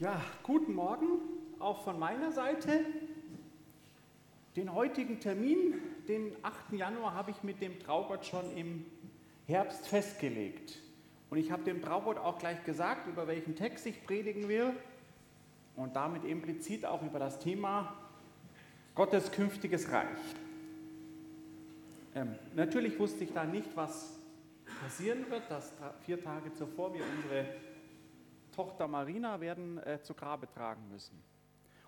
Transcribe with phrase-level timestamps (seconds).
[0.00, 1.18] Ja, guten Morgen
[1.58, 2.86] auch von meiner Seite.
[4.56, 5.74] Den heutigen Termin,
[6.08, 6.72] den 8.
[6.72, 8.86] Januar, habe ich mit dem Traugott schon im
[9.46, 10.78] Herbst festgelegt.
[11.28, 14.72] Und ich habe dem Traugott auch gleich gesagt, über welchen Text ich predigen will
[15.76, 17.94] und damit implizit auch über das Thema
[18.94, 20.18] Gottes künftiges Reich.
[22.14, 24.18] Ähm, natürlich wusste ich da nicht, was
[24.82, 25.74] passieren wird, dass
[26.06, 27.44] vier Tage zuvor wir unsere
[28.60, 31.18] Tochter Marina werden äh, zu Grabe tragen müssen.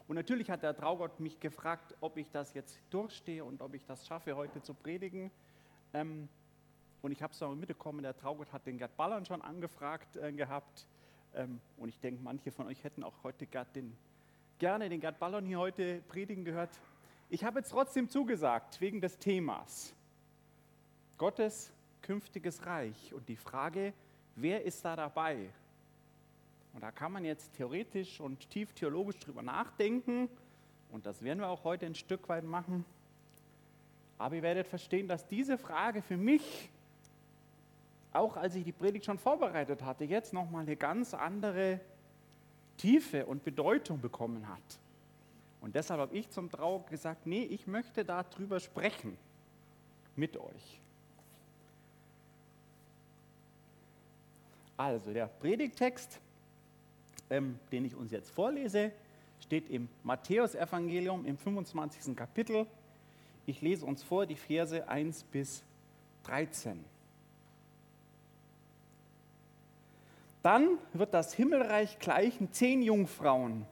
[0.09, 3.85] Und natürlich hat der Traugott mich gefragt, ob ich das jetzt durchstehe und ob ich
[3.85, 5.31] das schaffe, heute zu predigen.
[5.93, 6.31] Ähm,
[7.03, 10.33] und ich habe es auch mitbekommen, der Traugott hat den Gerd Ballern schon angefragt äh,
[10.33, 10.87] gehabt.
[11.35, 13.95] Ähm, und ich denke, manche von euch hätten auch heute Gerd den,
[14.59, 16.71] gerne den Gerd Ballern hier heute predigen gehört.
[17.29, 19.95] Ich habe jetzt trotzdem zugesagt, wegen des Themas.
[21.19, 23.93] Gottes künftiges Reich und die Frage,
[24.37, 25.51] wer ist da dabei?
[26.75, 30.29] Und da kann man jetzt theoretisch und tief theologisch drüber nachdenken.
[30.91, 32.85] Und das werden wir auch heute ein Stück weit machen.
[34.19, 36.71] Aber ihr werdet verstehen, dass diese Frage für mich,
[38.13, 41.81] auch als ich die Predigt schon vorbereitet hatte, jetzt nochmal eine ganz andere
[42.77, 44.79] Tiefe und Bedeutung bekommen hat.
[45.61, 49.17] Und deshalb habe ich zum Trauer gesagt, nee, ich möchte darüber sprechen
[50.17, 50.81] mit euch.
[54.77, 56.21] Also der Predigtext
[57.33, 58.93] ähm, den ich uns jetzt vorlese,
[59.41, 62.15] steht im Matthäusevangelium im 25.
[62.15, 62.67] Kapitel.
[63.47, 65.65] Ich lese uns vor die Verse 1 bis
[66.25, 66.85] 13.
[70.43, 73.65] Dann wird das Himmelreich gleichen zehn Jungfrauen,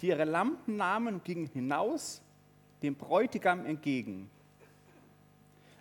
[0.00, 2.22] die ihre Lampen nahmen und gingen hinaus
[2.82, 4.30] dem Bräutigam entgegen.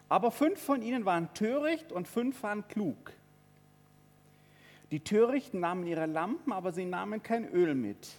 [0.09, 3.13] Aber fünf von ihnen waren töricht und fünf waren klug.
[4.91, 8.09] Die Törichten nahmen ihre Lampen, aber sie nahmen kein Öl mit.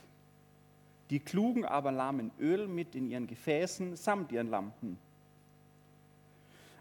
[1.10, 4.98] Die Klugen aber nahmen Öl mit in ihren Gefäßen samt ihren Lampen.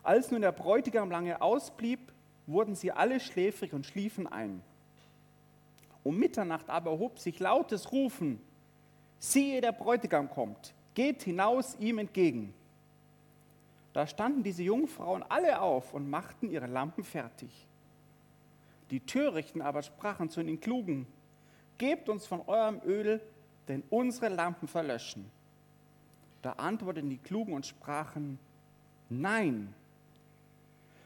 [0.03, 1.99] Als nun der Bräutigam lange ausblieb,
[2.47, 4.61] wurden sie alle schläfrig und schliefen ein.
[6.03, 8.41] Um Mitternacht aber hob sich lautes Rufen,
[9.19, 12.53] siehe, der Bräutigam kommt, geht hinaus ihm entgegen.
[13.93, 17.49] Da standen diese Jungfrauen alle auf und machten ihre Lampen fertig.
[18.91, 21.07] Die Törichten aber sprachen zu den Klugen,
[21.77, 23.21] gebt uns von eurem Öl,
[23.69, 25.31] denn unsere Lampen verlöschen.
[26.41, 28.37] Da antworteten die Klugen und sprachen,
[29.09, 29.73] nein,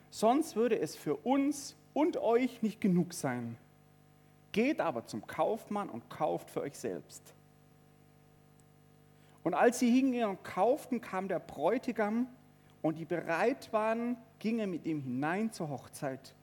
[0.09, 3.55] sonst würde es für uns und euch nicht genug sein.
[4.51, 7.33] Geht aber zum Kaufmann und kauft für euch selbst.
[9.43, 12.27] Und als sie hingingen und kauften, kam der Bräutigam
[12.81, 16.33] und die bereit waren, gingen mit ihm hinein zur Hochzeit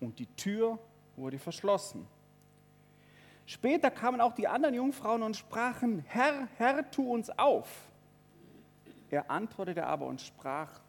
[0.00, 0.78] und die Tür
[1.16, 2.06] wurde verschlossen.
[3.46, 7.68] Später kamen auch die anderen Jungfrauen und sprachen, Herr, Herr, tu uns auf.
[9.10, 10.80] Er antwortete aber und sprach,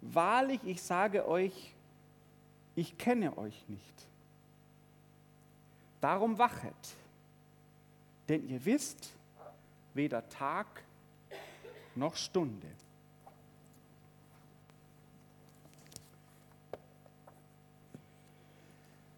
[0.00, 1.74] Wahrlich, ich sage euch,
[2.74, 4.06] ich kenne euch nicht.
[6.00, 6.74] Darum wachet,
[8.28, 9.10] denn ihr wisst
[9.94, 10.66] weder Tag
[11.94, 12.66] noch Stunde.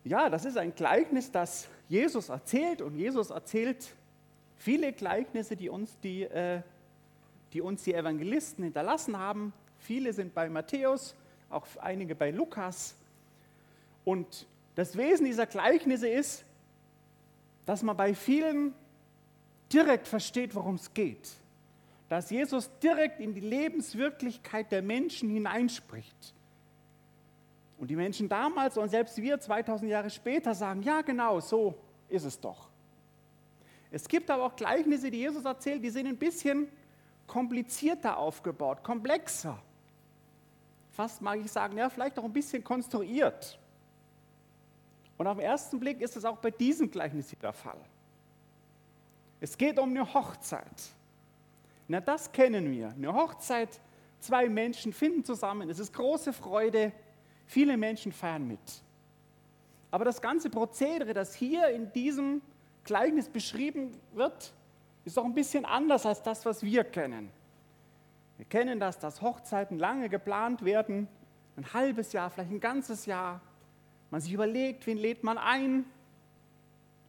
[0.06, 3.92] Ja, das ist ein Gleichnis, das Jesus erzählt und Jesus erzählt
[4.56, 6.62] viele Gleichnisse, die uns die, äh,
[7.52, 9.52] die, uns die Evangelisten hinterlassen haben.
[9.80, 11.16] Viele sind bei Matthäus,
[11.50, 12.94] auch einige bei Lukas.
[14.04, 14.46] Und
[14.76, 16.44] das Wesen dieser Gleichnisse ist,
[17.64, 18.74] dass man bei vielen
[19.72, 21.32] direkt versteht, worum es geht.
[22.08, 26.35] Dass Jesus direkt in die Lebenswirklichkeit der Menschen hineinspricht.
[27.78, 31.75] Und die Menschen damals und selbst wir 2000 Jahre später sagen, ja genau, so
[32.09, 32.69] ist es doch.
[33.91, 36.69] Es gibt aber auch Gleichnisse, die Jesus erzählt, die sind ein bisschen
[37.26, 39.59] komplizierter aufgebaut, komplexer.
[40.91, 43.59] Fast mag ich sagen, ja, vielleicht auch ein bisschen konstruiert.
[45.19, 47.81] Und auf den ersten Blick ist es auch bei diesem Gleichnis der Fall.
[49.41, 50.65] Es geht um eine Hochzeit.
[51.89, 52.89] Na, das kennen wir.
[52.89, 53.80] Eine Hochzeit,
[54.18, 56.92] zwei Menschen finden zusammen, es ist große Freude,
[57.47, 58.83] Viele Menschen feiern mit.
[59.91, 62.43] Aber das ganze Prozedere, das hier in diesem
[62.84, 64.53] Gleichnis beschrieben wird,
[65.04, 67.31] ist doch ein bisschen anders als das, was wir kennen.
[68.37, 71.09] Wir kennen das, dass Hochzeiten lange geplant werden,
[71.57, 73.41] ein halbes Jahr, vielleicht ein ganzes Jahr.
[74.10, 75.84] Man sich überlegt, wen lädt man ein?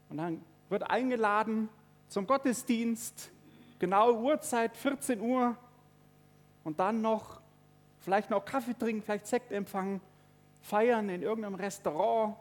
[0.09, 1.69] Und dann wird eingeladen
[2.07, 3.31] zum Gottesdienst,
[3.79, 5.57] genaue Uhrzeit, 14 Uhr.
[6.63, 7.41] Und dann noch,
[7.99, 9.99] vielleicht noch Kaffee trinken, vielleicht Sekt empfangen
[10.61, 12.35] feiern in irgendeinem Restaurant.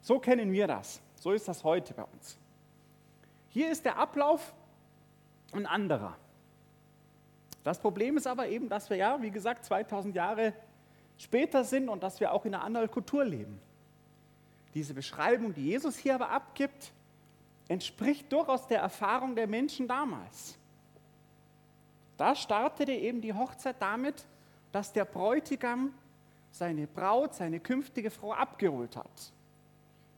[0.00, 1.00] So kennen wir das.
[1.16, 2.38] So ist das heute bei uns.
[3.48, 4.52] Hier ist der Ablauf
[5.52, 6.16] ein anderer.
[7.62, 10.52] Das Problem ist aber eben, dass wir ja, wie gesagt, 2000 Jahre
[11.18, 13.60] später sind und dass wir auch in einer anderen Kultur leben.
[14.74, 16.92] Diese Beschreibung, die Jesus hier aber abgibt,
[17.68, 20.58] entspricht durchaus der Erfahrung der Menschen damals.
[22.16, 24.26] Da startete eben die Hochzeit damit,
[24.72, 25.92] dass der Bräutigam
[26.52, 29.32] seine Braut, seine künftige Frau abgeholt hat,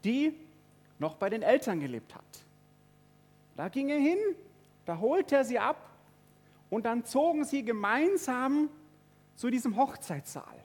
[0.04, 0.34] die
[0.98, 2.24] noch bei den Eltern gelebt hat.
[3.56, 4.18] Da ging er hin,
[4.84, 5.90] da holte er sie ab
[6.68, 8.68] und dann zogen sie gemeinsam
[9.36, 10.62] zu diesem Hochzeitssaal.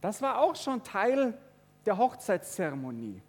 [0.00, 1.38] Das war auch schon Teil
[1.86, 3.22] der Hochzeitszeremonie.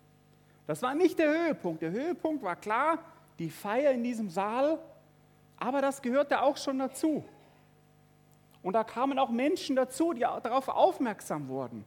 [0.65, 1.81] Das war nicht der Höhepunkt.
[1.81, 2.99] Der Höhepunkt war klar,
[3.39, 4.79] die Feier in diesem Saal,
[5.57, 7.23] aber das gehörte auch schon dazu.
[8.67, 11.85] Und da kamen auch Menschen dazu, die darauf aufmerksam wurden.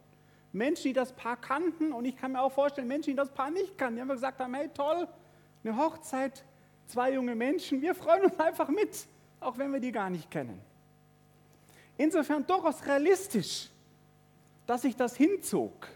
[0.51, 3.51] Menschen, die das Paar kannten und ich kann mir auch vorstellen, Menschen, die das Paar
[3.51, 3.97] nicht kannten.
[3.97, 5.07] Die haben gesagt haben, hey toll,
[5.63, 6.43] eine Hochzeit,
[6.87, 9.05] zwei junge Menschen, wir freuen uns einfach mit,
[9.39, 10.59] auch wenn wir die gar nicht kennen.
[11.97, 13.69] Insofern durchaus realistisch,
[14.65, 15.87] dass sich das hinzog.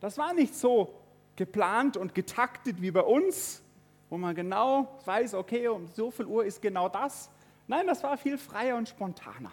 [0.00, 0.92] Das war nicht so
[1.36, 3.62] geplant und getaktet wie bei uns,
[4.10, 7.30] wo man genau weiß, okay, um so viel Uhr ist genau das.
[7.68, 9.52] Nein, das war viel freier und spontaner.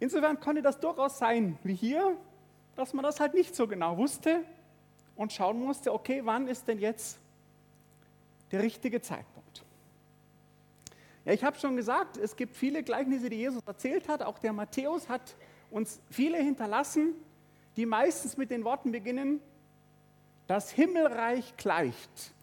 [0.00, 2.16] Insofern konnte das durchaus sein, wie hier,
[2.76, 4.44] dass man das halt nicht so genau wusste
[5.16, 7.18] und schauen musste, okay, wann ist denn jetzt
[8.50, 9.64] der richtige Zeitpunkt?
[11.24, 14.22] Ja, ich habe schon gesagt, es gibt viele Gleichnisse, die Jesus erzählt hat.
[14.22, 15.36] Auch der Matthäus hat
[15.70, 17.14] uns viele hinterlassen,
[17.76, 19.40] die meistens mit den Worten beginnen,
[20.46, 22.34] das Himmelreich gleicht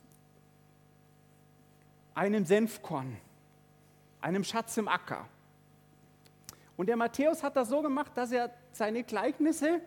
[2.15, 3.15] einem Senfkorn,
[4.21, 5.27] einem Schatz im Acker.
[6.77, 9.81] Und der Matthäus hat das so gemacht, dass er seine Gleichnisse,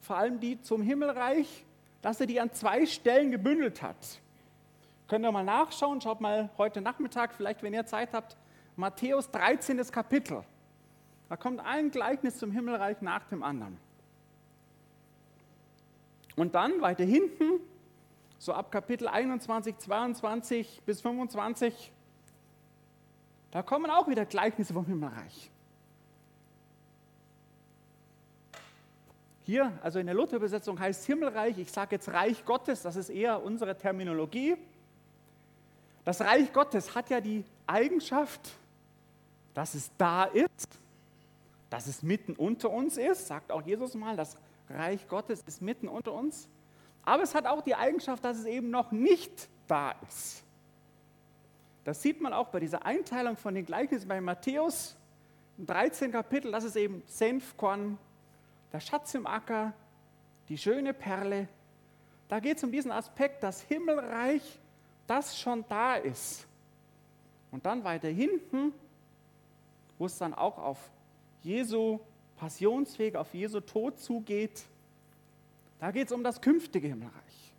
[0.00, 1.64] vor allem die zum Himmelreich,
[2.02, 4.20] dass er die an zwei Stellen gebündelt hat.
[5.08, 8.36] Könnt ihr mal nachschauen, schaut mal heute Nachmittag, vielleicht wenn ihr Zeit habt,
[8.76, 9.78] Matthäus 13.
[9.90, 10.42] Kapitel.
[11.28, 13.78] Da kommt ein Gleichnis zum Himmelreich nach dem anderen.
[16.36, 17.60] Und dann weiter hinten,
[18.38, 21.92] so ab Kapitel 21, 22 bis 25,
[23.52, 25.50] da kommen auch wieder Gleichnisse vom Himmelreich.
[29.44, 33.42] Hier, also in der Luther-Übersetzung heißt Himmelreich, ich sage jetzt Reich Gottes, das ist eher
[33.42, 34.56] unsere Terminologie.
[36.04, 38.52] Das Reich Gottes hat ja die Eigenschaft,
[39.52, 40.80] dass es da ist,
[41.68, 44.36] dass es mitten unter uns ist, sagt auch Jesus mal, das
[44.70, 46.48] Reich Gottes ist mitten unter uns.
[47.04, 50.42] Aber es hat auch die Eigenschaft, dass es eben noch nicht da ist.
[51.84, 54.96] Das sieht man auch bei dieser Einteilung von den Gleichnissen bei Matthäus
[55.58, 56.12] im 13.
[56.12, 57.98] Kapitel, das ist eben Senfkorn,
[58.72, 59.72] der Schatz im Acker,
[60.48, 61.48] die schöne Perle.
[62.28, 64.60] Da geht es um diesen Aspekt, das Himmelreich,
[65.06, 66.46] das schon da ist.
[67.50, 68.72] Und dann weiter hinten,
[69.98, 70.78] wo es dann auch auf
[71.42, 72.00] Jesu
[72.36, 74.64] Passionsweg, auf Jesu Tod zugeht,
[75.78, 77.52] da geht es um das künftige Himmelreich.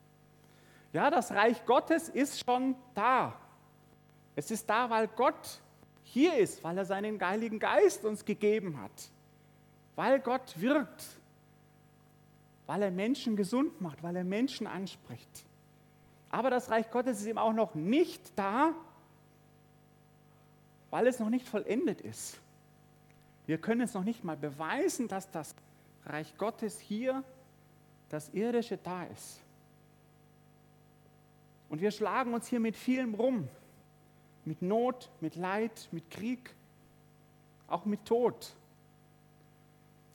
[0.94, 3.38] Ja, das Reich Gottes ist schon da.
[4.36, 5.62] Es ist da, weil Gott
[6.04, 9.10] hier ist, weil er seinen Heiligen Geist uns gegeben hat,
[9.96, 11.04] weil Gott wirkt,
[12.66, 15.46] weil er Menschen gesund macht, weil er Menschen anspricht.
[16.30, 18.74] Aber das Reich Gottes ist eben auch noch nicht da,
[20.90, 22.40] weil es noch nicht vollendet ist.
[23.46, 25.54] Wir können es noch nicht mal beweisen, dass das
[26.06, 27.24] Reich Gottes hier,
[28.10, 29.42] das Irdische, da ist.
[31.70, 33.48] Und wir schlagen uns hier mit vielem rum
[34.46, 36.54] mit Not, mit Leid, mit Krieg,
[37.68, 38.54] auch mit Tod.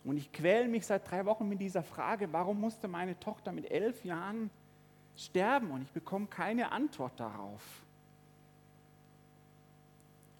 [0.05, 3.71] Und ich quäle mich seit drei Wochen mit dieser Frage, warum musste meine Tochter mit
[3.71, 4.51] elf Jahren
[5.17, 5.71] sterben?
[5.71, 7.63] Und ich bekomme keine Antwort darauf.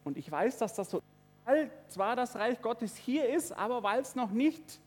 [0.05, 1.03] Und ich weiß, dass das so,
[1.45, 4.81] weil zwar das Reich Gottes hier ist, aber weil es noch nicht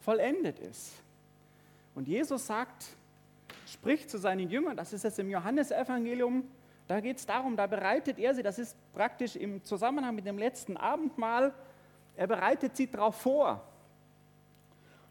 [0.00, 0.92] vollendet ist.
[1.94, 2.86] Und Jesus sagt,
[3.66, 6.44] spricht zu seinen Jüngern, das ist jetzt im Johannesevangelium,
[6.86, 10.36] da geht es darum, da bereitet er sie, das ist praktisch im Zusammenhang mit dem
[10.36, 11.54] letzten Abendmahl,
[12.16, 13.62] er bereitet sie darauf vor,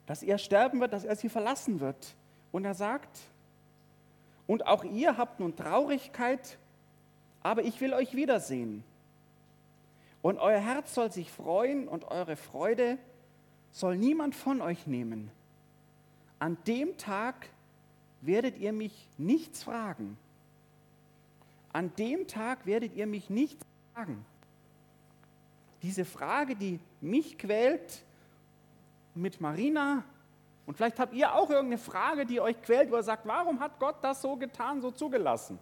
[0.06, 2.16] dass er sterben wird, dass er sie verlassen wird.
[2.52, 3.20] Und er sagt,
[4.46, 6.58] und auch ihr habt nun Traurigkeit,
[7.42, 8.84] aber ich will euch wiedersehen.
[10.22, 12.98] Und euer Herz soll sich freuen und eure Freude
[13.72, 15.32] soll niemand von euch nehmen.
[16.40, 17.50] An dem Tag
[18.22, 20.18] werdet ihr mich nichts fragen
[21.74, 23.60] an dem Tag werdet ihr mich nicht
[23.94, 24.24] fragen.
[25.82, 28.04] Diese Frage, die mich quält,
[29.16, 30.04] mit Marina
[30.66, 33.80] Und vielleicht habt ihr auch irgendeine Frage, die euch quält, wo ihr sagt, warum hat
[33.80, 35.60] Gott das so getan, so zugelassen?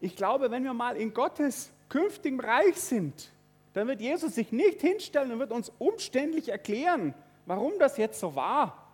[0.00, 3.32] Ich glaube, wenn wir mal in Gottes künftigem Reich sind,
[3.72, 7.14] dann wird Jesus sich nicht hinstellen und wird uns umständlich erklären,
[7.46, 8.86] warum das jetzt so war.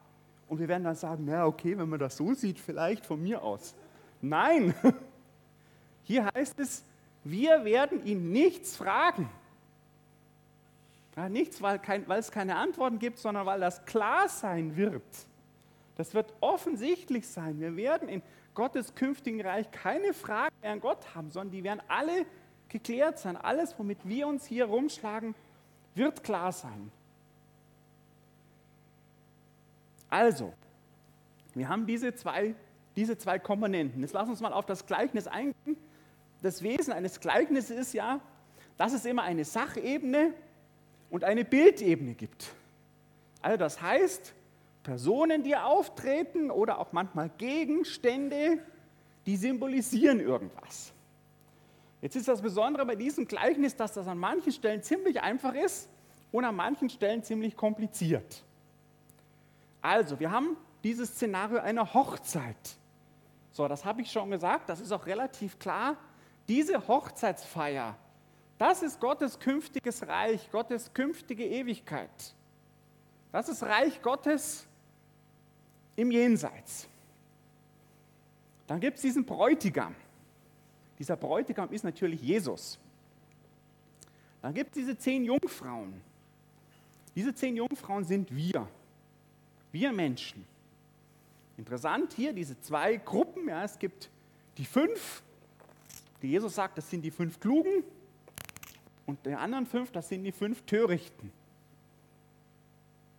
[0.49, 3.43] Und wir werden dann sagen, na okay, wenn man das so sieht, vielleicht von mir
[3.43, 3.75] aus.
[4.21, 4.75] Nein,
[6.05, 6.85] hier heißt es,
[7.25, 9.31] wir werden ihn nichts fragen.
[11.29, 15.03] Nichts, weil, kein, weil es keine Antworten gibt, sondern weil das klar sein wird.
[15.97, 17.61] Das wird offensichtlich sein.
[17.61, 18.23] Wir werden in
[18.55, 22.25] Gottes künftigen Reich keine Fragen mehr an Gott haben, sondern die werden alle
[22.71, 23.37] geklärt sein.
[23.37, 25.35] Alles, womit wir uns hier rumschlagen,
[25.95, 26.91] wird klar sein.
[30.09, 30.55] Also,
[31.55, 32.55] wir haben diese zwei,
[32.97, 34.03] diese zwei Komponenten.
[34.03, 35.77] Jetzt lass uns mal auf das Gleichnis eingehen.
[36.43, 38.21] Das Wesen eines Gleichnisses ist ja,
[38.77, 40.33] dass es immer eine Sachebene
[41.11, 42.53] und eine Bildebene gibt.
[43.43, 44.35] Also das heißt,
[44.83, 48.59] Personen, die auftreten oder auch manchmal Gegenstände,
[49.27, 50.93] die symbolisieren irgendwas.
[52.01, 55.89] Jetzt ist das Besondere bei diesem Gleichnis, dass das an manchen Stellen ziemlich einfach ist
[56.33, 58.43] und an manchen Stellen ziemlich kompliziert.
[59.83, 62.77] Also, wir haben dieses Szenario einer Hochzeit.
[63.53, 65.97] So, das habe ich schon gesagt, das ist auch relativ klar.
[66.49, 67.97] Diese Hochzeitsfeier
[68.61, 72.11] das ist Gottes künftiges Reich, Gottes künftige Ewigkeit.
[73.33, 74.67] Das ist Reich Gottes
[75.97, 76.87] im Jenseits.
[78.67, 79.95] Dann gibt es diesen Bräutigam.
[80.99, 82.79] Dieser Bräutigam ist natürlich Jesus.
[84.43, 85.99] Dann gibt es diese zehn Jungfrauen.
[87.15, 88.69] Diese zehn Jungfrauen sind wir.
[89.73, 90.45] Wir Menschen.
[91.61, 93.47] Interessant hier, diese zwei Gruppen.
[93.47, 94.09] Ja, es gibt
[94.57, 95.23] die fünf,
[96.23, 97.85] die Jesus sagt, das sind die fünf Klugen.
[99.05, 101.31] Und die anderen fünf, das sind die fünf Törichten.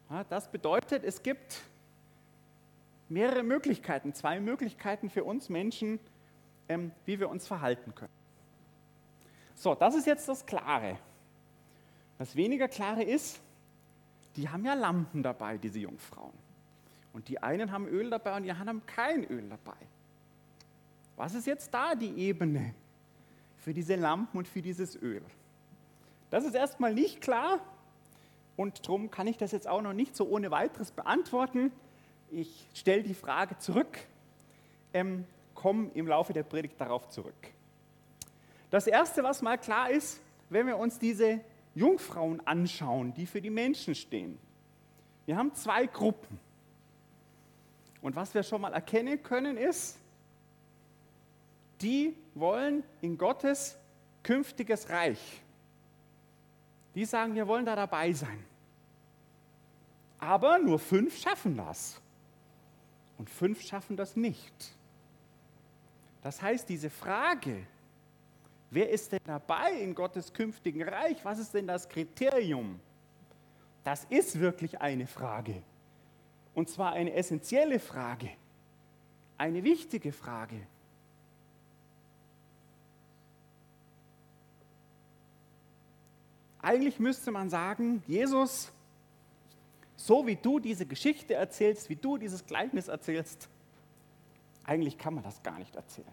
[0.10, 1.62] Ja, das bedeutet, es gibt
[3.10, 6.00] mehrere Möglichkeiten, zwei Möglichkeiten für uns Menschen,
[6.68, 8.14] ähm, wie wir uns verhalten können.
[9.54, 10.98] So, das ist jetzt das Klare.
[12.18, 13.40] Das weniger Klare ist,
[14.36, 16.51] die haben ja Lampen dabei, diese Jungfrauen.
[17.14, 19.78] Und die einen haben Öl dabei und die anderen haben kein Öl dabei.
[21.18, 22.74] Was ist jetzt da die Ebene
[23.58, 25.22] für diese Lampen und für dieses Öl?
[26.30, 27.60] Das ist erstmal nicht klar
[28.56, 31.72] und darum kann ich das jetzt auch noch nicht so ohne weiteres beantworten.
[32.32, 34.00] Ich stelle die Frage zurück,
[34.94, 37.36] ähm, komme im Laufe der Predigt darauf zurück.
[38.70, 41.42] Das Erste, was mal klar ist, wenn wir uns diese
[41.76, 44.38] Jungfrauen anschauen, die für die Menschen stehen.
[45.26, 46.40] Wir haben zwei Gruppen.
[48.02, 49.98] Und was wir schon mal erkennen können, ist,
[51.82, 53.78] die wollen in Gottes
[54.24, 55.42] künftiges Reich.
[56.96, 58.44] Die sagen, wir wollen da dabei sein.
[60.20, 62.00] Aber nur fünf schaffen das.
[63.18, 64.54] Und fünf schaffen das nicht.
[66.22, 67.66] Das heißt, diese Frage,
[68.70, 71.24] wer ist denn dabei in Gottes künftigen Reich?
[71.24, 72.80] Was ist denn das Kriterium?
[73.84, 75.64] Das ist wirklich eine Frage.
[76.54, 78.30] Und zwar eine essentielle Frage.
[79.38, 80.62] Eine wichtige Frage.
[86.62, 88.72] Eigentlich müsste man sagen, Jesus,
[89.96, 93.50] so wie du diese Geschichte erzählst, wie du dieses Gleichnis erzählst,
[94.64, 96.08] eigentlich kann man das gar nicht erzählen.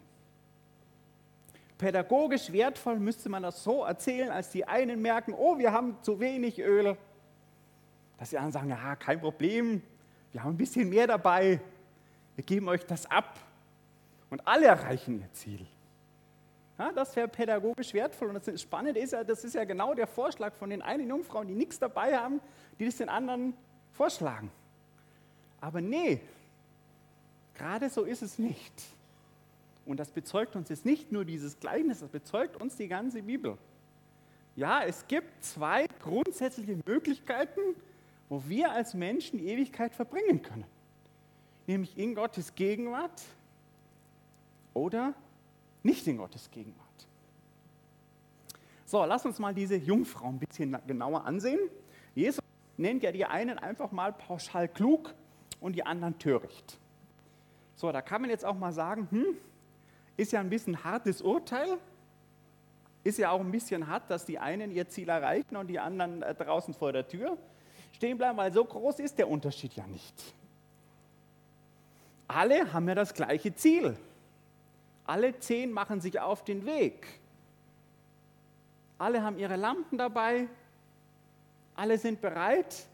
[1.76, 6.18] Pädagogisch wertvoll müsste man das so erzählen, als die einen merken, oh, wir haben zu
[6.18, 6.96] wenig Öl,
[8.18, 9.82] dass die anderen sagen, ja, kein Problem,
[10.32, 11.60] wir haben ein bisschen mehr dabei,
[12.36, 13.38] wir geben euch das ab
[14.30, 15.66] und alle erreichen ihr Ziel.
[16.78, 18.28] Ja, das wäre pädagogisch wertvoll.
[18.28, 21.48] Und das Spannende ist ja, das ist ja genau der Vorschlag von den einen Jungfrauen,
[21.48, 22.40] die nichts dabei haben,
[22.78, 23.54] die das den anderen
[23.92, 24.50] vorschlagen.
[25.60, 26.20] Aber nee,
[27.54, 28.72] gerade so ist es nicht.
[29.86, 33.58] Und das bezeugt uns jetzt nicht nur dieses Gleichnis, das bezeugt uns die ganze Bibel.
[34.54, 37.60] Ja, es gibt zwei grundsätzliche Möglichkeiten,
[38.28, 40.66] wo wir als Menschen Ewigkeit verbringen können.
[41.66, 43.22] Nämlich in Gottes Gegenwart
[44.74, 45.14] oder
[45.82, 46.86] nicht in Gottes Gegenwart.
[48.84, 51.58] So, lass uns mal diese Jungfrau ein bisschen genauer ansehen.
[52.14, 52.42] Jesus
[52.76, 55.14] nennt ja die einen einfach mal pauschal klug
[55.60, 56.78] und die anderen töricht.
[57.74, 59.36] So, da kann man jetzt auch mal sagen, hm,
[60.16, 61.78] ist ja ein bisschen hartes Urteil,
[63.04, 66.22] ist ja auch ein bisschen hart, dass die einen ihr Ziel erreichen und die anderen
[66.22, 67.38] äh, draußen vor der Tür
[67.92, 70.14] stehen bleiben, weil so groß ist der Unterschied ja nicht.
[72.26, 73.96] Alle haben ja das gleiche Ziel.
[75.04, 77.06] Alle zehn machen sich auf den Weg.
[78.98, 80.48] Alle haben ihre Lampen dabei.
[81.74, 82.86] Alle sind bereit,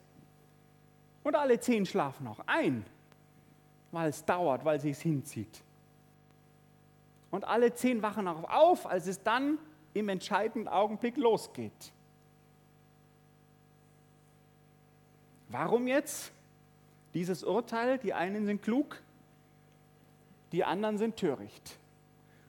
[1.25, 2.85] Und alle zehn schlafen auch ein,
[3.91, 5.63] weil es dauert, weil sie es hinzieht.
[7.31, 9.59] Und alle zehn wachen auch auf, als es dann
[9.95, 11.93] im entscheidenden Augenblick losgeht.
[15.49, 16.33] Warum jetzt
[17.15, 17.99] dieses Urteil?
[17.99, 19.01] Die einen sind klug,
[20.53, 21.79] die anderen sind töricht.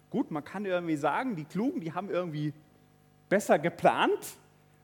[0.09, 2.53] Gut, man kann irgendwie sagen, die Klugen, die haben irgendwie
[3.29, 4.37] besser geplant.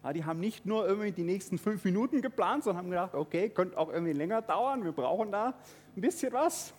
[0.04, 3.50] Ja, die haben nicht nur irgendwie die nächsten fünf Minuten geplant, sondern haben gedacht, okay,
[3.50, 5.54] könnte auch irgendwie länger dauern, wir brauchen da
[5.96, 6.74] ein bisschen was.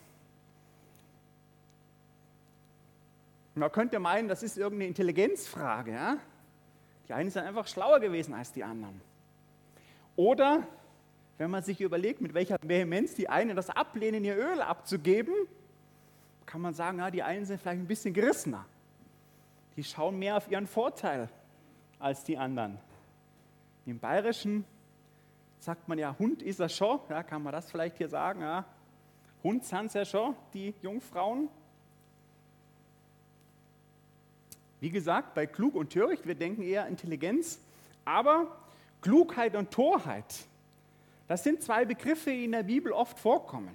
[3.54, 5.92] Man könnte meinen, das ist irgendeine Intelligenzfrage.
[5.92, 6.16] Ja?
[7.06, 9.00] Die einen sind einfach schlauer gewesen als die anderen.
[10.16, 10.66] Oder
[11.42, 15.34] wenn man sich überlegt, mit welcher Vehemenz die einen das ablehnen, ihr Öl abzugeben,
[16.46, 18.64] kann man sagen, ja, die einen sind vielleicht ein bisschen gerissener.
[19.74, 21.28] Die schauen mehr auf ihren Vorteil
[21.98, 22.78] als die anderen.
[23.86, 24.64] Im Bayerischen
[25.58, 28.42] sagt man ja, Hund ist er schon, ja, kann man das vielleicht hier sagen?
[28.42, 28.64] Ja.
[29.42, 31.48] Hund sind ja schon, die Jungfrauen.
[34.78, 37.58] Wie gesagt, bei klug und töricht, wir denken eher Intelligenz,
[38.04, 38.46] aber
[39.00, 40.46] Klugheit und Torheit,
[41.28, 43.74] das sind zwei Begriffe, die in der Bibel oft vorkommen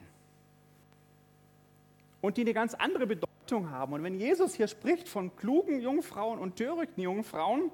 [2.21, 3.93] und die eine ganz andere Bedeutung haben.
[3.93, 7.71] Und wenn Jesus hier spricht von klugen Jungfrauen und törichten Jungfrauen,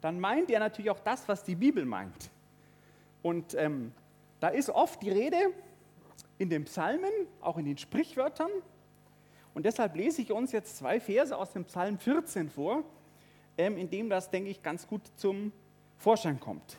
[0.00, 2.30] dann meint er natürlich auch das, was die Bibel meint.
[3.22, 3.92] Und ähm,
[4.40, 5.36] da ist oft die Rede
[6.38, 7.12] in den Psalmen,
[7.42, 8.50] auch in den Sprichwörtern,
[9.54, 12.84] und deshalb lese ich uns jetzt zwei Verse aus dem Psalm 14 vor,
[13.58, 15.52] ähm, in dem das, denke ich, ganz gut zum
[15.98, 16.78] Vorschein kommt.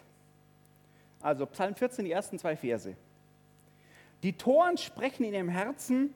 [1.22, 2.96] Also Psalm 14, die ersten zwei Verse.
[4.24, 6.14] Die Toren sprechen in ihrem Herzen,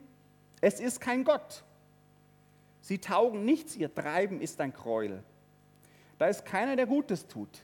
[0.60, 1.64] es ist kein Gott.
[2.80, 5.22] Sie taugen nichts, ihr Treiben ist ein Gräuel.
[6.18, 7.62] Da ist keiner, der Gutes tut.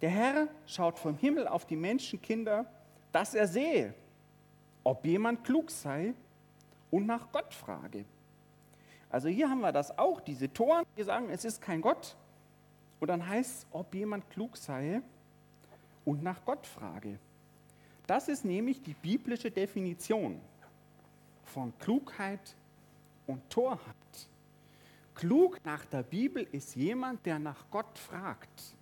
[0.00, 2.66] Der Herr schaut vom Himmel auf die Menschenkinder,
[3.12, 3.94] dass er sehe,
[4.84, 6.14] ob jemand klug sei
[6.90, 8.04] und nach Gott frage.
[9.10, 12.16] Also hier haben wir das auch, diese Toren, die sagen, es ist kein Gott.
[13.00, 15.00] Und dann heißt es, ob jemand klug sei
[16.08, 17.18] und nach Gott frage.
[18.06, 20.40] Das ist nämlich die biblische Definition
[21.44, 22.56] von Klugheit
[23.26, 23.94] und Torheit.
[25.14, 28.74] Klug nach der Bibel ist jemand, der nach Gott fragt,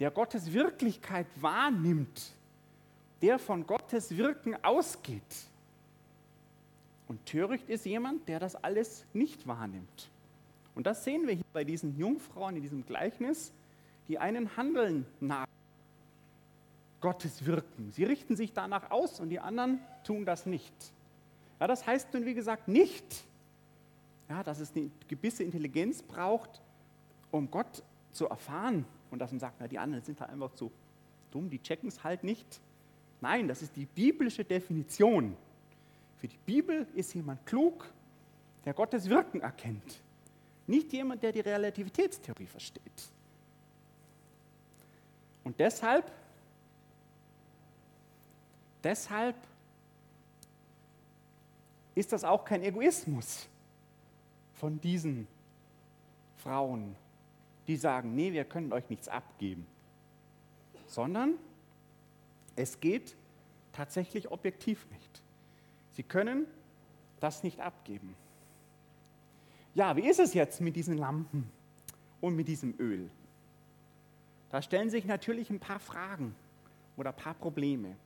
[0.00, 2.32] der Gottes Wirklichkeit wahrnimmt,
[3.20, 5.46] der von Gottes Wirken ausgeht.
[7.06, 10.10] Und töricht ist jemand, der das alles nicht wahrnimmt.
[10.74, 13.52] Und das sehen wir hier bei diesen Jungfrauen in diesem Gleichnis.
[14.08, 15.46] Die einen handeln nach
[17.02, 17.90] Gottes Wirken.
[17.90, 20.72] Sie richten sich danach aus und die anderen tun das nicht.
[21.60, 23.24] Ja, das heißt nun, wie gesagt, nicht,
[24.30, 26.62] ja, dass es eine gewisse Intelligenz braucht,
[27.30, 28.86] um Gott zu erfahren.
[29.10, 30.72] Und dass man sagt, na, die anderen sind halt einfach zu
[31.30, 32.60] dumm, die checken es halt nicht.
[33.20, 35.36] Nein, das ist die biblische Definition.
[36.18, 37.84] Für die Bibel ist jemand klug,
[38.64, 40.00] der Gottes Wirken erkennt.
[40.66, 42.82] Nicht jemand, der die Relativitätstheorie versteht.
[45.44, 46.10] Und deshalb,
[48.82, 49.36] deshalb
[51.94, 53.48] ist das auch kein Egoismus
[54.54, 55.26] von diesen
[56.38, 56.96] Frauen,
[57.66, 59.66] die sagen, nee, wir können euch nichts abgeben,
[60.86, 61.34] sondern
[62.56, 63.14] es geht
[63.72, 65.22] tatsächlich objektiv nicht.
[65.92, 66.46] Sie können
[67.20, 68.14] das nicht abgeben.
[69.74, 71.50] Ja, wie ist es jetzt mit diesen Lampen
[72.20, 73.10] und mit diesem Öl?
[74.50, 76.34] Da stellen sich natürlich ein paar Fragen
[76.96, 77.96] oder ein paar Probleme.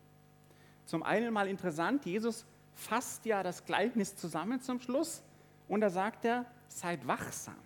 [0.87, 5.23] Zum einen mal interessant, Jesus fasst ja das Gleichnis zusammen zum Schluss
[5.69, 7.57] und da sagt er, seid wachsam.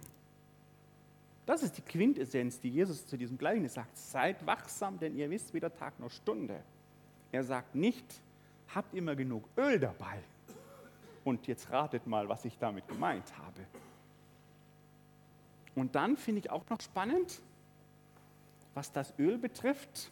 [1.46, 3.96] Das ist die Quintessenz, die Jesus zu diesem Gleichnis sagt.
[3.96, 6.62] Seid wachsam, denn ihr wisst weder Tag noch Stunde.
[7.32, 8.04] Er sagt nicht,
[8.74, 10.18] habt immer genug Öl dabei.
[11.24, 13.66] Und jetzt ratet mal, was ich damit gemeint habe.
[15.74, 17.42] Und dann finde ich auch noch spannend,
[18.74, 20.10] was das Öl betrifft.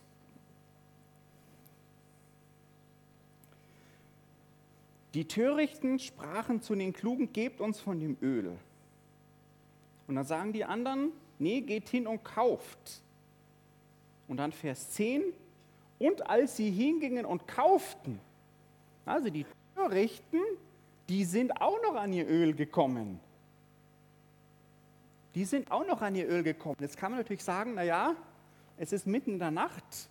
[5.15, 8.57] Die Törichten sprachen zu den Klugen, gebt uns von dem Öl.
[10.07, 13.03] Und dann sagen die anderen, nee, geht hin und kauft.
[14.27, 15.23] Und dann Vers 10,
[15.99, 18.21] und als sie hingingen und kauften,
[19.05, 20.41] also die Törichten,
[21.09, 23.21] die sind auch noch an ihr Öl gekommen.
[25.35, 26.77] Die sind auch noch an ihr Öl gekommen.
[26.81, 28.15] Jetzt kann man natürlich sagen, naja,
[28.77, 30.09] es ist mitten in der Nacht.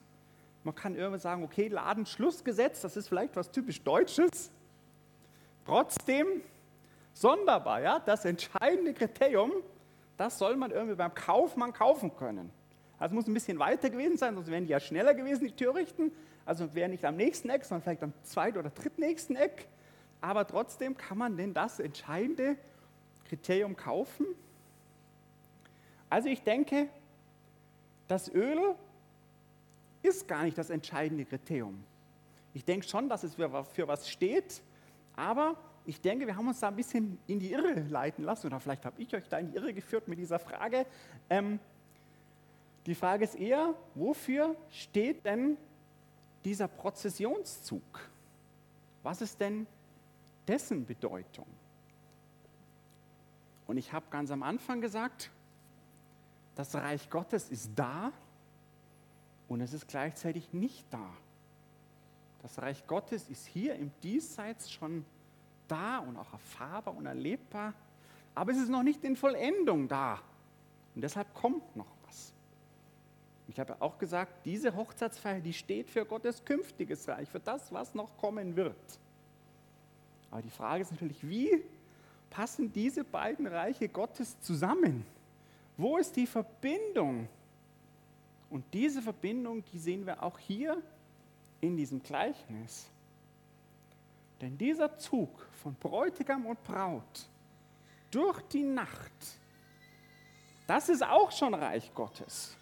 [0.63, 4.51] Man kann irgendwie sagen, okay, Ladenschlussgesetz, das ist vielleicht was typisch Deutsches.
[5.67, 6.41] Trotzdem
[7.11, 9.51] sonderbar, ja, das entscheidende Kriterium,
[10.15, 12.49] das soll man irgendwie beim Kaufmann kaufen können.
[12.97, 16.13] Also muss ein bisschen weiter gewesen sein, sonst wären die ja schneller gewesen, die Törichten.
[16.45, 19.67] Also wäre nicht am nächsten Eck, sondern vielleicht am zweiten oder drittnächsten Eck.
[20.21, 22.55] Aber trotzdem kann man denn das entscheidende
[23.27, 24.25] Kriterium kaufen.
[26.09, 26.87] Also ich denke,
[28.07, 28.73] das Öl
[30.01, 31.83] ist gar nicht das entscheidende Kriterium.
[32.53, 34.61] Ich denke schon, dass es für was steht,
[35.17, 38.59] aber ich denke, wir haben uns da ein bisschen in die Irre leiten lassen, oder
[38.59, 40.85] vielleicht habe ich euch da in die Irre geführt mit dieser Frage.
[41.29, 41.59] Ähm,
[42.85, 45.57] die Frage ist eher, wofür steht denn
[46.45, 48.09] dieser Prozessionszug?
[49.03, 49.67] Was ist denn
[50.47, 51.47] dessen Bedeutung?
[53.65, 55.31] Und ich habe ganz am Anfang gesagt,
[56.55, 58.11] das Reich Gottes ist da
[59.47, 61.09] und es ist gleichzeitig nicht da.
[62.41, 65.05] Das Reich Gottes ist hier im Diesseits schon
[65.67, 67.73] da und auch erfahrbar und erlebbar,
[68.35, 70.21] aber es ist noch nicht in Vollendung da.
[70.95, 71.97] Und deshalb kommt noch
[73.47, 77.95] ich habe auch gesagt, diese Hochzeitsfeier, die steht für Gottes künftiges Reich, für das, was
[77.95, 78.75] noch kommen wird.
[80.29, 81.63] Aber die Frage ist natürlich, wie
[82.29, 85.05] passen diese beiden Reiche Gottes zusammen?
[85.77, 87.29] Wo ist die Verbindung?
[88.49, 90.81] Und diese Verbindung, die sehen wir auch hier
[91.61, 92.89] in diesem Gleichnis.
[94.41, 97.27] Denn dieser Zug von Bräutigam und Braut
[98.11, 99.11] durch die Nacht,
[100.67, 102.55] das ist auch schon Reich Gottes.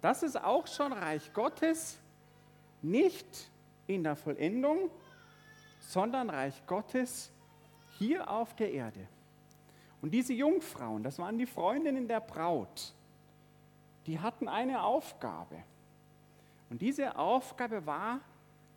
[0.00, 1.98] Das ist auch schon Reich Gottes,
[2.80, 3.50] nicht
[3.86, 4.90] in der Vollendung,
[5.80, 7.30] sondern Reich Gottes
[7.98, 9.06] hier auf der Erde.
[10.00, 12.92] Und diese Jungfrauen, das waren die Freundinnen der Braut,
[14.06, 15.62] die hatten eine Aufgabe.
[16.72, 18.20] Und diese Aufgabe war,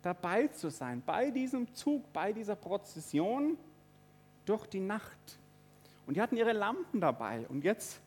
[0.02, 3.56] dabei zu sein, bei diesem Zug, bei dieser Prozession
[4.44, 5.38] durch die Nacht.
[6.06, 7.46] Und die hatten ihre Lampen dabei.
[7.48, 7.98] Und jetzt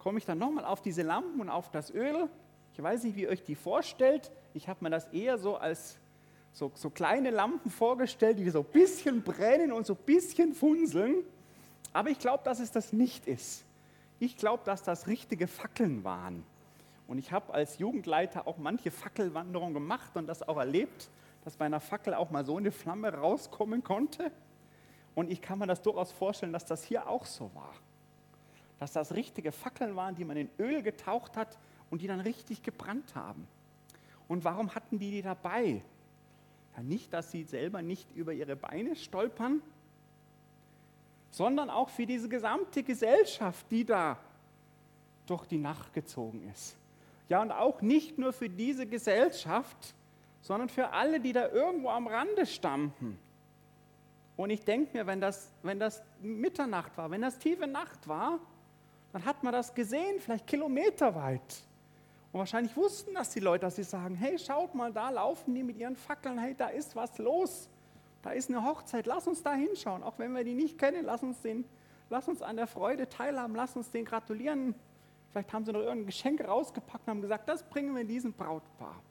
[0.00, 2.28] komme ich dann nochmal auf diese Lampen und auf das Öl.
[2.74, 4.32] Ich weiß nicht, wie ihr euch die vorstellt.
[4.54, 5.98] Ich habe mir das eher so als
[6.52, 11.14] so, so kleine Lampen vorgestellt, die so ein bisschen brennen und so ein bisschen funzeln.
[11.92, 13.64] Aber ich glaube, dass es das nicht ist.
[14.18, 16.42] Ich glaube, dass das richtige Fackeln waren.
[17.08, 21.08] Und ich habe als Jugendleiter auch manche Fackelwanderungen gemacht und das auch erlebt,
[21.42, 24.30] dass bei einer Fackel auch mal so eine Flamme rauskommen konnte.
[25.14, 27.72] Und ich kann mir das durchaus vorstellen, dass das hier auch so war.
[28.78, 31.58] Dass das richtige Fackeln waren, die man in Öl getaucht hat
[31.90, 33.48] und die dann richtig gebrannt haben.
[34.28, 35.82] Und warum hatten die die dabei?
[36.76, 39.62] Ja, nicht, dass sie selber nicht über ihre Beine stolpern,
[41.30, 44.18] sondern auch für diese gesamte Gesellschaft, die da
[45.24, 46.76] durch die Nacht gezogen ist.
[47.28, 49.94] Ja, und auch nicht nur für diese Gesellschaft,
[50.40, 53.18] sondern für alle, die da irgendwo am Rande standen.
[54.36, 58.38] Und ich denke mir, wenn das, wenn das Mitternacht war, wenn das tiefe Nacht war,
[59.12, 61.64] dann hat man das gesehen, vielleicht kilometerweit.
[62.30, 65.62] Und wahrscheinlich wussten das die Leute, dass sie sagen, hey, schaut mal, da laufen die
[65.62, 67.68] mit ihren Fackeln, hey, da ist was los.
[68.22, 70.02] Da ist eine Hochzeit, lass uns da hinschauen.
[70.02, 71.64] Auch wenn wir die nicht kennen, lass uns, den,
[72.10, 74.74] lass uns an der Freude teilhaben, lass uns den gratulieren.
[75.30, 79.02] Vielleicht haben sie noch irgendein Geschenk rausgepackt und haben gesagt, das bringen wir diesem Brautpaar.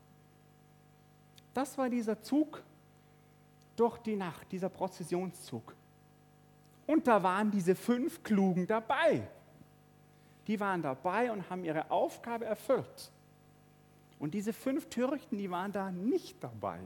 [1.54, 2.64] Das war dieser Zug
[3.76, 5.76] durch die Nacht, dieser Prozessionszug.
[6.86, 9.28] Und da waren diese fünf Klugen dabei
[10.48, 13.12] die waren dabei und haben ihre Aufgabe erfüllt.
[14.18, 16.80] Und diese fünf Törichten, die waren da nicht dabei.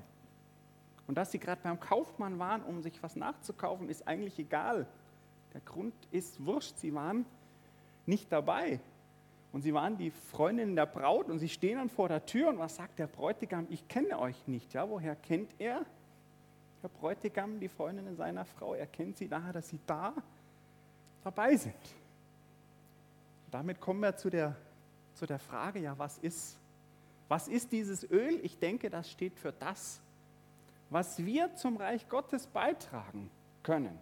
[1.08, 4.88] Und dass sie gerade beim Kaufmann waren, um sich was nachzukaufen, ist eigentlich egal.
[5.54, 7.26] Der Grund ist wurscht, sie waren
[8.06, 8.80] nicht dabei.
[9.51, 12.59] Und sie waren die Freundinnen der Braut und sie stehen dann vor der Tür und
[12.59, 13.67] was sagt der Bräutigam?
[13.69, 14.73] Ich kenne euch nicht.
[14.73, 15.85] Ja, woher kennt er?
[16.81, 20.13] Der Bräutigam, die Freundinnen seiner Frau, er kennt sie daher, dass sie da
[21.23, 21.75] dabei sind.
[23.51, 24.55] Damit kommen wir zu der,
[25.13, 26.57] zu der Frage, ja, was ist,
[27.27, 28.39] was ist dieses Öl?
[28.43, 30.01] Ich denke, das steht für das,
[30.89, 33.29] was wir zum Reich Gottes beitragen
[33.63, 33.97] können.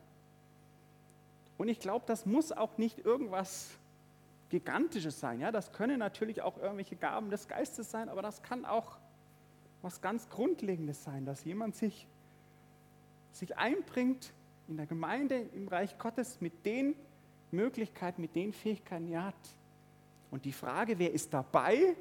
[1.57, 3.71] Und ich glaube, das muss auch nicht irgendwas
[4.49, 5.39] Gigantisches sein.
[5.39, 8.97] Ja, das können natürlich auch irgendwelche Gaben des Geistes sein, aber das kann auch
[9.81, 12.07] was ganz Grundlegendes sein, dass jemand sich,
[13.31, 14.33] sich einbringt
[14.67, 16.95] in der Gemeinde, im Reich Gottes mit den
[17.51, 19.55] Möglichkeiten, mit den Fähigkeiten, die er hat.
[20.31, 21.95] Und die Frage, wer ist dabei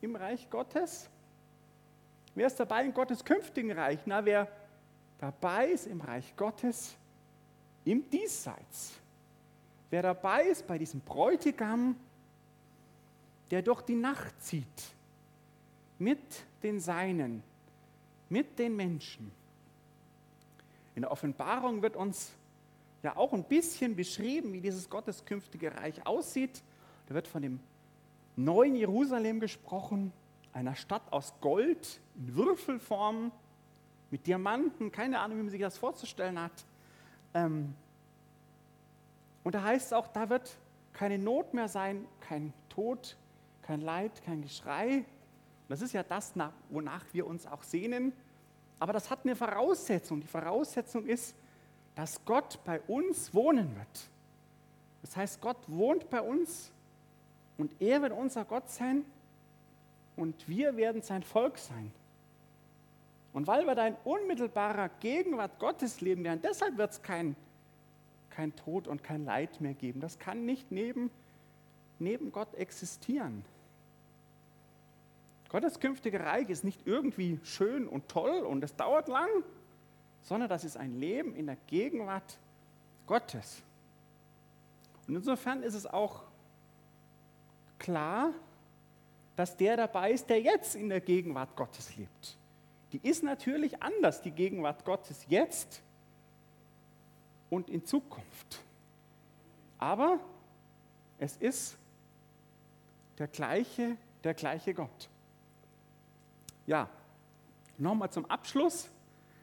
[0.00, 1.08] im Reich Gottes?
[2.34, 4.00] Wer ist dabei in Gottes künftigen Reich?
[4.06, 4.48] Na, wer
[5.18, 6.96] dabei ist im Reich Gottes
[7.84, 9.00] im Diesseits.
[9.90, 11.96] Wer dabei ist bei diesem Bräutigam,
[13.50, 14.66] der durch die Nacht zieht,
[15.98, 16.18] mit
[16.62, 17.42] den Seinen,
[18.28, 19.30] mit den Menschen.
[20.94, 22.32] In der Offenbarung wird uns
[23.02, 26.62] ja auch ein bisschen beschrieben, wie dieses gotteskünftige Reich aussieht.
[27.06, 27.60] Da wird von dem
[28.34, 30.12] neuen Jerusalem gesprochen,
[30.52, 33.30] einer Stadt aus Gold in Würfelform
[34.10, 36.64] mit Diamanten, keine Ahnung, wie man sich das vorzustellen hat.
[37.34, 37.74] Ähm,
[39.46, 40.58] und da heißt es auch, da wird
[40.92, 43.16] keine Not mehr sein, kein Tod,
[43.62, 45.04] kein Leid, kein Geschrei.
[45.68, 46.34] das ist ja das,
[46.68, 48.12] wonach wir uns auch sehnen.
[48.80, 50.20] Aber das hat eine Voraussetzung.
[50.20, 51.36] Die Voraussetzung ist,
[51.94, 54.10] dass Gott bei uns wohnen wird.
[55.02, 56.72] Das heißt, Gott wohnt bei uns
[57.56, 59.04] und er wird unser Gott sein
[60.16, 61.92] und wir werden sein Volk sein.
[63.32, 67.36] Und weil wir da in unmittelbarer Gegenwart Gottes leben werden, deshalb wird es kein,
[68.36, 70.00] kein Tod und kein Leid mehr geben.
[70.00, 71.10] Das kann nicht neben,
[71.98, 73.42] neben Gott existieren.
[75.48, 79.30] Gottes künftige Reich ist nicht irgendwie schön und toll und es dauert lang,
[80.22, 82.38] sondern das ist ein Leben in der Gegenwart
[83.06, 83.62] Gottes.
[85.08, 86.24] Und insofern ist es auch
[87.78, 88.32] klar,
[89.34, 92.36] dass der dabei ist, der jetzt in der Gegenwart Gottes lebt.
[92.92, 95.82] Die ist natürlich anders, die Gegenwart Gottes jetzt
[97.50, 98.62] und in Zukunft.
[99.78, 100.20] Aber
[101.18, 101.76] es ist
[103.18, 105.08] der gleiche, der gleiche Gott.
[106.66, 106.88] Ja,
[107.78, 108.88] nochmal zum Abschluss,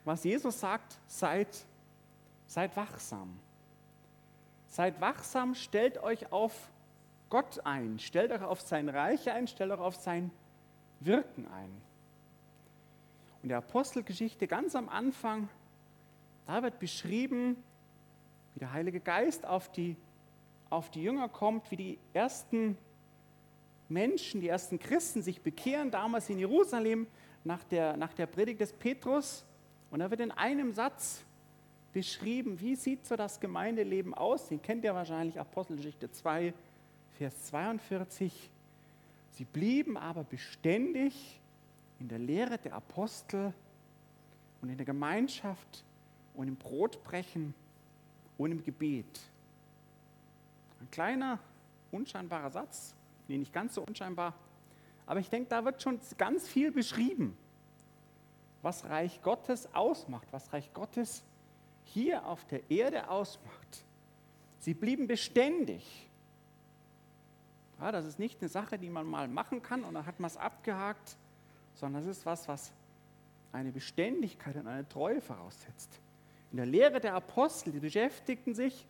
[0.04, 1.48] was Jesus sagt, seid,
[2.48, 3.40] seid wachsam.
[4.68, 6.70] Seid wachsam, stellt euch auf
[7.30, 10.32] Gott ein, stellt euch auf sein Reich ein, stellt euch auf sein
[11.00, 11.82] Wirken ein.
[13.42, 15.50] In der Apostelgeschichte ganz am Anfang,
[16.46, 17.64] da wird beschrieben,
[18.54, 19.96] wie der Heilige Geist auf die,
[20.70, 22.78] auf die Jünger kommt, wie die ersten
[23.90, 27.08] Menschen, die ersten Christen sich bekehren, damals in Jerusalem
[27.44, 29.46] nach der, nach der Predigt des Petrus.
[29.92, 31.24] Und da wird in einem Satz
[31.94, 34.48] beschrieben, wie sieht so das Gemeindeleben aus.
[34.50, 36.54] Den kennt ihr wahrscheinlich, Apostelgeschichte 2,
[37.18, 38.50] Vers 42.
[39.32, 41.40] Sie blieben aber beständig
[42.00, 43.54] in der Lehre der Apostel
[44.62, 45.84] und in der Gemeinschaft
[46.36, 47.54] und im Brotbrechen
[48.38, 49.20] und im Gebet.
[50.82, 51.40] Ein kleiner,
[51.92, 52.94] unscheinbarer Satz,
[53.28, 54.34] nee, nicht ganz so unscheinbar,
[55.06, 57.38] aber ich denke, da wird schon ganz viel beschrieben,
[58.62, 61.24] was Reich Gottes ausmacht, was Reich Gottes
[61.86, 63.84] hier auf der Erde ausmacht.
[64.60, 66.10] Sie blieben beständig.
[67.80, 70.30] Ja, das ist nicht eine Sache, die man mal machen kann und dann hat man
[70.30, 71.18] es abgehakt,
[71.76, 72.72] sondern es ist was, was
[73.52, 76.00] eine Beständigkeit und eine Treue voraussetzt.
[76.54, 78.86] In der Lehre der Apostel, die beschäftigten sich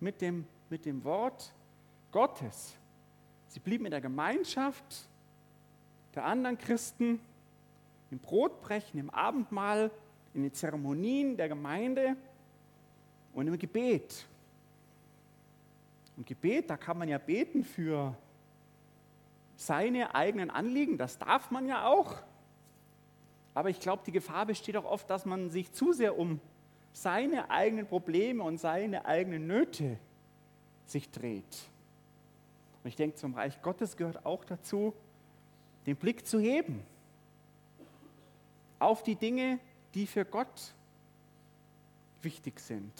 [0.00, 1.50] mit dem, mit dem Wort
[2.12, 2.76] Gottes.
[3.48, 5.08] Sie blieben in der Gemeinschaft
[6.14, 7.18] der anderen Christen,
[8.10, 9.90] im Brotbrechen, im Abendmahl,
[10.34, 12.16] in den Zeremonien der Gemeinde
[13.32, 14.26] und im Gebet.
[16.18, 18.14] Und Gebet, da kann man ja beten für
[19.56, 22.16] seine eigenen Anliegen, das darf man ja auch.
[23.54, 26.42] Aber ich glaube, die Gefahr besteht auch oft, dass man sich zu sehr um
[26.96, 29.98] seine eigenen Probleme und seine eigenen Nöte
[30.86, 31.68] sich dreht.
[32.82, 34.94] Und ich denke, zum Reich Gottes gehört auch dazu,
[35.84, 36.82] den Blick zu heben
[38.78, 39.58] auf die Dinge,
[39.92, 40.74] die für Gott
[42.22, 42.92] wichtig sind.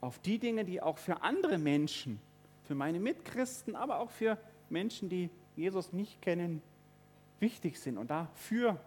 [0.00, 2.18] Auf die Dinge, die auch für andere Menschen
[2.62, 4.38] für meine Mitchristen, aber auch für
[4.70, 6.62] Menschen, die Jesus nicht kennen,
[7.40, 8.80] wichtig sind und dafür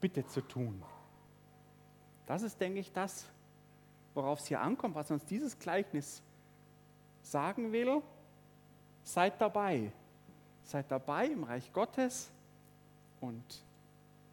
[0.00, 0.82] Bitte zu tun.
[2.26, 3.24] Das ist, denke ich, das,
[4.14, 6.22] worauf es hier ankommt, was uns dieses Gleichnis
[7.22, 8.02] sagen will.
[9.04, 9.92] Seid dabei.
[10.64, 12.30] Seid dabei im Reich Gottes.
[13.20, 13.62] Und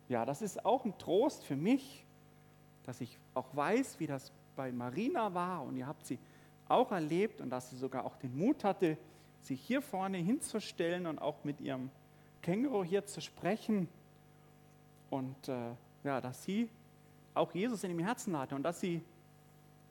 [0.09, 2.03] ja, das ist auch ein Trost für mich,
[2.85, 5.63] dass ich auch weiß, wie das bei Marina war.
[5.63, 6.17] Und ihr habt sie
[6.67, 8.97] auch erlebt und dass sie sogar auch den Mut hatte,
[9.41, 11.89] sich hier vorne hinzustellen und auch mit ihrem
[12.41, 13.87] Känguru hier zu sprechen.
[15.09, 15.71] Und äh,
[16.03, 16.69] ja, dass sie
[17.33, 19.01] auch Jesus in ihrem Herzen hatte und dass sie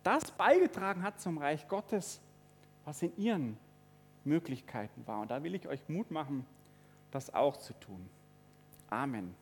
[0.03, 2.21] das beigetragen hat zum Reich Gottes,
[2.85, 3.57] was in ihren
[4.25, 5.21] Möglichkeiten war.
[5.21, 6.45] Und da will ich euch Mut machen,
[7.11, 8.09] das auch zu tun.
[8.91, 9.35] Amen.